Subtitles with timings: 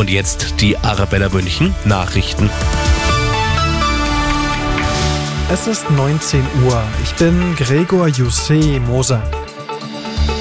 [0.00, 2.48] Und jetzt die Arabella München Nachrichten.
[5.52, 6.82] Es ist 19 Uhr.
[7.04, 9.22] Ich bin Gregor Jussé Moser.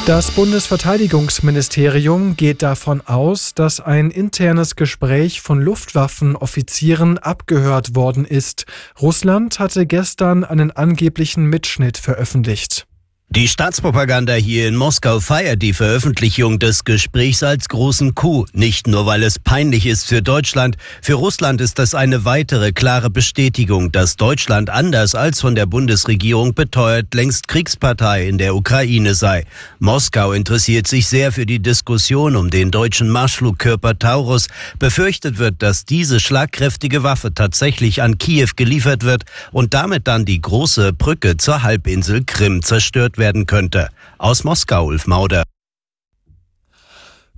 [0.06, 8.66] Das Bundesverteidigungsministerium geht davon aus, dass ein internes Gespräch von Luftwaffenoffizieren abgehört worden ist.
[9.02, 12.89] Russland hatte gestern einen angeblichen Mitschnitt veröffentlicht.
[13.32, 19.06] Die Staatspropaganda hier in Moskau feiert die Veröffentlichung des Gesprächs als großen Coup, nicht nur
[19.06, 24.16] weil es peinlich ist für Deutschland, für Russland ist das eine weitere klare Bestätigung, dass
[24.16, 29.46] Deutschland anders als von der Bundesregierung beteuert längst Kriegspartei in der Ukraine sei.
[29.78, 34.48] Moskau interessiert sich sehr für die Diskussion um den deutschen Marschflugkörper Taurus.
[34.80, 40.42] Befürchtet wird, dass diese schlagkräftige Waffe tatsächlich an Kiew geliefert wird und damit dann die
[40.42, 43.90] große Brücke zur Halbinsel Krim zerstört werden könnte.
[44.18, 45.44] Aus Moskau, Ulf Mauder.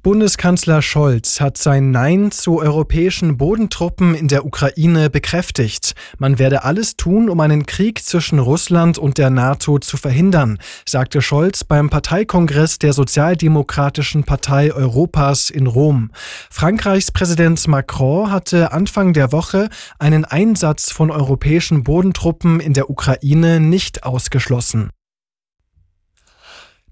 [0.03, 5.93] Bundeskanzler Scholz hat sein Nein zu europäischen Bodentruppen in der Ukraine bekräftigt.
[6.17, 10.57] Man werde alles tun, um einen Krieg zwischen Russland und der NATO zu verhindern,
[10.87, 16.09] sagte Scholz beim Parteikongress der Sozialdemokratischen Partei Europas in Rom.
[16.49, 23.59] Frankreichs Präsident Macron hatte Anfang der Woche einen Einsatz von europäischen Bodentruppen in der Ukraine
[23.59, 24.89] nicht ausgeschlossen.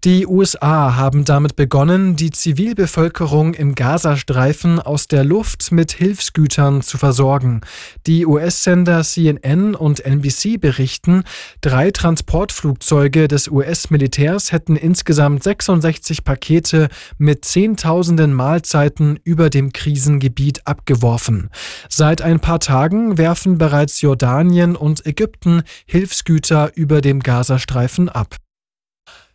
[0.05, 6.97] Die USA haben damit begonnen, die Zivilbevölkerung im Gazastreifen aus der Luft mit Hilfsgütern zu
[6.97, 7.59] versorgen.
[8.07, 11.23] Die US-Sender CNN und NBC berichten,
[11.59, 21.49] drei Transportflugzeuge des US-Militärs hätten insgesamt 66 Pakete mit Zehntausenden Mahlzeiten über dem Krisengebiet abgeworfen.
[21.89, 28.37] Seit ein paar Tagen werfen bereits Jordanien und Ägypten Hilfsgüter über dem Gazastreifen ab.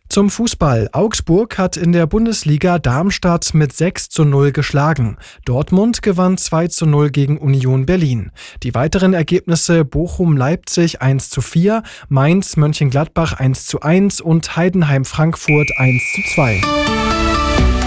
[0.09, 0.89] Zum Fußball.
[0.93, 5.17] Augsburg hat in der Bundesliga Darmstadt mit 6 zu 0 geschlagen.
[5.45, 8.31] Dortmund gewann 2 zu 0 gegen Union Berlin.
[8.63, 16.21] Die weiteren Ergebnisse Bochum-Leipzig 1 zu 4, Mainz-Mönchengladbach 1 zu 1 und Heidenheim-Frankfurt 1 zu
[16.35, 16.61] 2.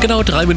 [0.00, 0.56] Genau drei Minuten